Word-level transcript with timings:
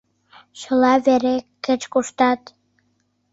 Чыла 0.59 0.93
вере, 1.05 1.35
кеч-куштат 1.63 2.41